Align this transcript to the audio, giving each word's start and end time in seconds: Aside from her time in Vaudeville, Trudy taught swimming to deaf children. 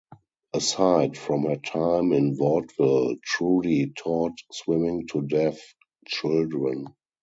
Aside 0.55 1.15
from 1.15 1.43
her 1.43 1.57
time 1.57 2.11
in 2.11 2.35
Vaudeville, 2.35 3.17
Trudy 3.23 3.91
taught 3.95 4.35
swimming 4.51 5.05
to 5.09 5.21
deaf 5.21 5.59
children. 6.07 6.87